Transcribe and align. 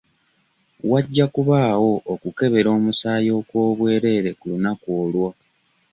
Wajja 0.91 1.25
kubaawo 1.33 1.91
okukebera 2.13 2.69
omusaayi 2.77 3.29
okw'obwereere 3.39 4.31
ku 4.39 4.45
lunaku 4.51 4.87
olwo. 5.01 5.29